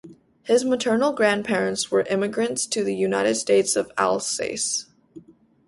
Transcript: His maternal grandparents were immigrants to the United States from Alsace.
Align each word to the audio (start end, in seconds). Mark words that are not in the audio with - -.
His 0.41 0.65
maternal 0.65 1.13
grandparents 1.13 1.91
were 1.91 2.07
immigrants 2.09 2.65
to 2.65 2.83
the 2.83 2.95
United 2.95 3.35
States 3.35 3.75
from 3.75 3.91
Alsace. 3.99 4.87